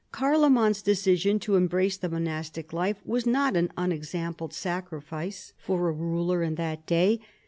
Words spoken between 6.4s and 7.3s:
in that day.